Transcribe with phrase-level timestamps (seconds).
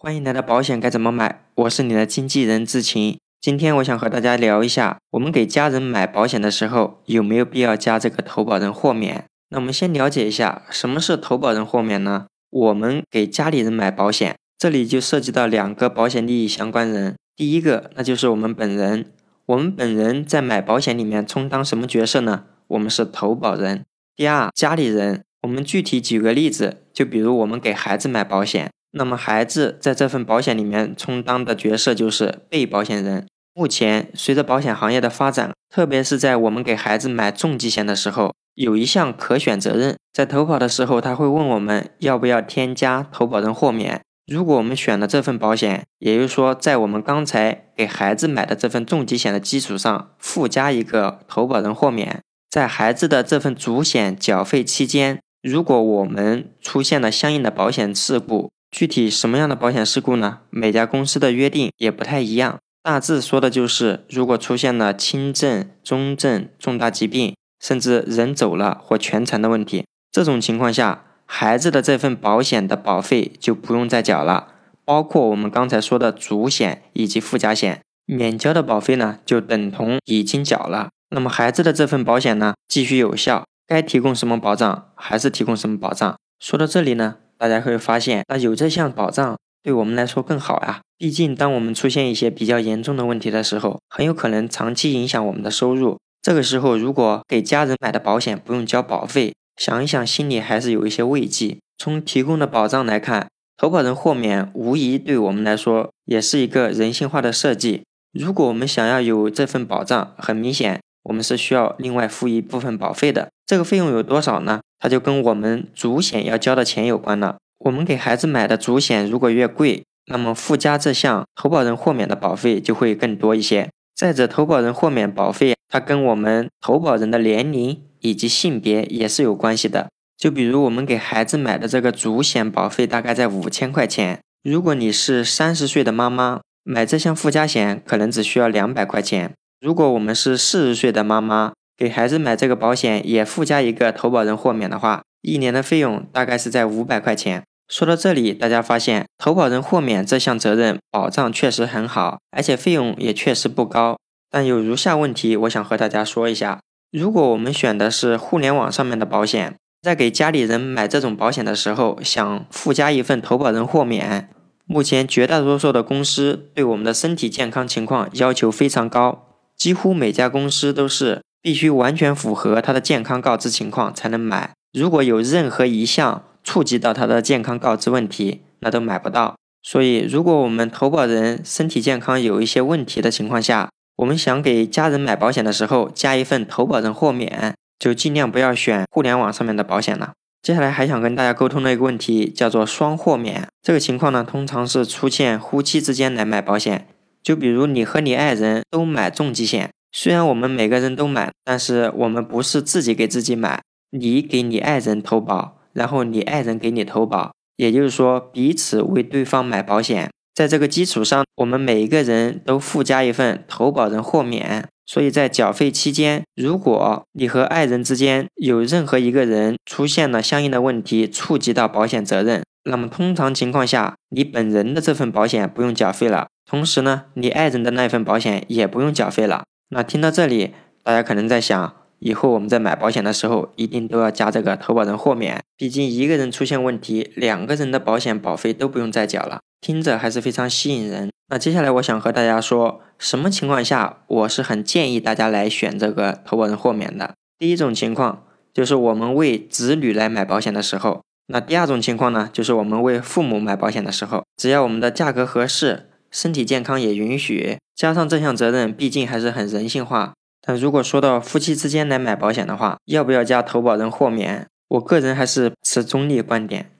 [0.00, 3.18] 欢迎来到保险该怎么买，我是你的经纪人志晴。
[3.40, 9.24] 今天我想和大家聊一下，我们给家人买保险的时候，有没有必要加这个投保人豁免？
[9.48, 12.26] 那我们先了解一下什么是投保人豁免呢？
[12.48, 17.16] 我们给家里人买保险，这里就涉及到两个保险利益相关人。
[17.34, 19.06] 第一个，那就是我们本人。
[19.46, 22.44] 我们本人在买保险里面充当什么角色呢？
[22.68, 23.84] 我们是投保人。
[24.14, 25.24] 第二，家里人。
[25.42, 28.70] 我们具体举个例子，就比如我们给孩子买保险。
[28.92, 33.26] 那么孩子在这份保险里面充当的角色就是被保险人。
[33.54, 44.00] 目前随着保险行业的发展，特别是在我们给孩子买重疾险的时候，有一项可选责任，在投保的时候他会问我们要不要添加投保人豁免。
[44.26, 60.40] 如果我们选了这份保险，也就是说在我们刚才给孩子买的这份重疾险的基础上附加一个投保人豁免，在孩子的这份主险缴费期间，如果我们出现了相应的保险事故，具体什么样的保险事故呢？
[60.50, 74.48] 每家公司的约定也不太一样，大致说的就是，如果出现了轻症、中症、重大疾病，甚至人走了或全残的问题，这种情况下，孩子的这份保险的保费就不用再缴了，
[74.84, 80.90] 包括我们刚才说的主险以及附加险，免交的保费呢，就等同已经缴了。
[81.10, 86.16] 那么孩子的这份保险呢，继续有效，该提供什么保障还是提供什么保障。
[86.38, 87.16] 说到这里呢。
[87.38, 90.80] 大家会发现，那有这项保障对我们来说更好呀。
[90.98, 95.96] 毕竟，当我们出现一些比较严重的问题的时候，很有可能长期影响我们的收入。
[96.20, 101.58] 这个时候，如果给家人买的保险不用交保费，想一想，心里还是有一些慰藉。
[101.78, 107.84] 从提供的保障来看，投保人豁免无疑对我们来说也是一个人性化的设计。
[108.12, 113.28] 如果我们想要有这份保障，很明显，我们是需要另外付一部分保费的。
[113.46, 114.60] 这个费用有多少呢？
[114.78, 117.36] 它就跟我们主险要交的钱有关了。
[117.58, 123.68] 我们给孩子买的主险如果越贵，那么附加这项投保人豁免的保费就会更多一些。
[123.96, 129.88] 再者，投保人豁免保费它跟我们投保人的年龄以及性别也是有关系的。
[130.16, 139.32] 就比如我们给孩子买的这个主险保费大概在五千块钱，如果你是三十岁的妈妈，买这项附加险可能只需要两百块钱。
[139.60, 147.42] 如果我们是四十岁的妈妈，给孩子买这个保险也附加一个投保人豁免的话，一年的费用大概是在五百块钱。
[147.68, 153.98] 说到这里，大家发现投保人豁免这项责任保障确实很好，而且费用也确实不高。
[154.30, 156.60] 但有如下问题，我想和大家说一下：
[156.92, 164.30] 如果我们选的是互联网上面的保险，在给家里人买这种保险的时候，想附加一份投保人豁免，
[164.66, 169.27] 目前绝大多数的公司对我们的身体健康情况要求非常高，
[169.58, 171.20] 几乎每家公司都是。
[171.40, 174.50] 必须完全符合他的健康告知情况才能买。
[174.72, 179.36] 如果有任何一项触及到他的健康告知问题，那都买不到。
[179.62, 190.12] 所以，如果我们投保人身体健康有一些问题的情况下，我们想给家人买保险的时候加一份投保人豁免，就尽量不要选互联网上面的保险了。
[190.42, 193.46] 接下来还想跟大家沟通的一个问题叫做双豁免。
[193.62, 196.88] 这个情况呢，通常是出现夫妻之间来买保险，
[197.22, 199.70] 就比如你和你爱人都买重疾险。
[199.92, 210.10] 虽然我们每个人都买，但是我们不是自己给自己买，你给你爱人投保，然后你爱人给你投保，也就是说彼此为对方买保险。
[210.34, 214.68] 在这个基础上，我们每一个人都附加一份投保人豁免。
[214.86, 229.44] 所以在缴费期间，如果你和爱人之间有任何一个人出现了相应的问题，触及到保险责任，那么通常情况下，你本人的这份保险不用缴费了，同时呢，你爱人的那份保险也不用缴费了。
[229.70, 230.52] 那听到这里，
[230.82, 235.42] 大家可能在想，以后我们在买保险的时候，一定都要加这个投保人豁免。
[235.56, 241.10] 毕竟一个人出现问题，两个人的保险保费都不用再缴了，听着还是非常吸引人。
[241.30, 247.14] 那接下来我想和大家说，什么情况下我是很建议大家来选这个投保人豁免的？
[247.38, 255.84] 第一种情况就是我们为子女来买保险的时候，那第二种情况呢，就是我们为父母买保险的时候，只要我们的价格合适。
[256.10, 260.14] 身体健康也允许，加上这项责任，毕竟还是很人性化。
[260.40, 264.46] 但如果说到夫妻之间来买保险的话，要不要加投保人豁免？
[264.68, 266.70] 我个人还是持中立观点，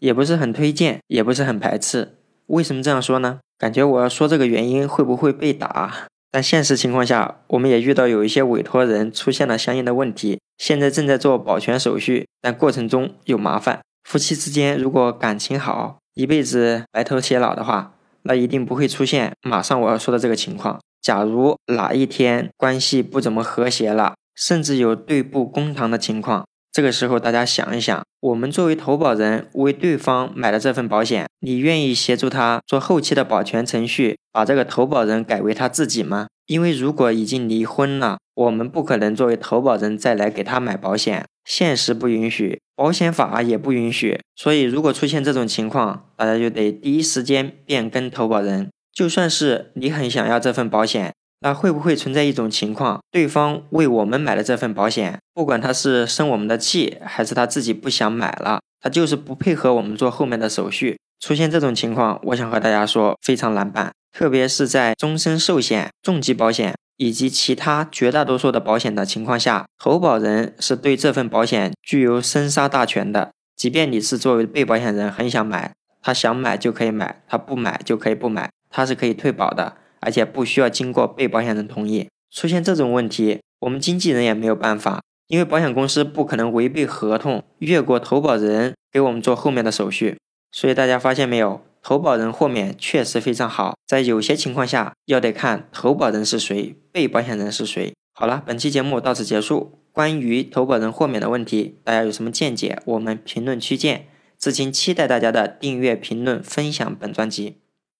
[0.00, 2.12] 也不是很推荐，也不是很排斥。
[2.48, 3.40] 为什么这样说呢？
[3.58, 6.08] 感觉我要说这个原因会不会被打？
[6.30, 13.80] 但现实情况下，我们也遇到有一些委托人出现了相应的问题，现在正在做保全手续，但过程中有麻烦。
[14.04, 17.90] 夫妻之间如果感情好，一辈子白头偕老的话。
[18.26, 20.80] 那一定不会出现马上我要说的这个情况。
[21.02, 36.28] 假如哪一天关系不怎么和谐了，甚至有对簿公堂的情况，这个时候大家想一想，我们作为投保人为对方买了这份保险，你愿意协助他做后期的保全程序，把这个投保人改为他自己吗？
[36.46, 44.20] 因为如果已经离婚了，我们不可能作为投保人再来给他买保险，现实不允许，保险法也不允许。
[44.34, 48.70] 所以，如果出现这种情况，大家就得第一时间变更投保人。
[48.92, 60.96] 就算是你很想要这份保险，那会不会存在一种情况，对方为我们买了这份保险，不管他是生我们的气，还是他自己不想买了，他就是不配合我们做后面的手续。
[61.20, 63.92] 出现这种情况，我想和大家说，非常难办。
[64.12, 73.30] 特别是在终身寿险、重疾保险以及其他绝大多数的保险的情况下，投保人是对这份保险具有生杀大权的。
[73.56, 82.08] 即便你是作为被保险人很想买，他想买就可以买，他不买就可以不买，他是可以退保的，而且不需要经过被保险人同意。
[82.30, 90.16] 出现这种问题，我们经纪人也没有办法，因为保险公司不可能违背合同，越过投保人给我们做后面的手续。
[90.50, 91.60] 所以大家发现没有？
[91.86, 97.92] 投保人豁免确实非常好，在有些情况下要得看投保人是谁，被保险人是谁。
[98.14, 99.80] 好了，本期节目到此结束。
[99.92, 102.80] 关于投保人豁免的问题，大家有什么见解？
[102.86, 104.06] 我们评论区见。
[104.38, 107.58] 至今期待大家的订阅、评论、分享本专辑。